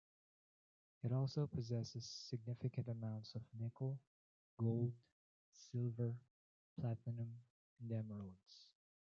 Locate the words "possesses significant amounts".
1.45-3.35